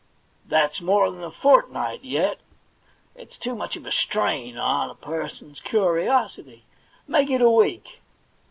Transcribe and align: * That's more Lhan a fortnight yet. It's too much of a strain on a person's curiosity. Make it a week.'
* 0.27 0.35
That's 0.47 0.81
more 0.81 1.05
Lhan 1.05 1.23
a 1.23 1.29
fortnight 1.29 2.03
yet. 2.03 2.39
It's 3.15 3.37
too 3.37 3.53
much 3.53 3.75
of 3.75 3.85
a 3.85 3.91
strain 3.91 4.57
on 4.57 4.89
a 4.89 4.95
person's 4.95 5.59
curiosity. 5.59 6.63
Make 7.07 7.29
it 7.29 7.39
a 7.39 7.51
week.' 7.51 7.99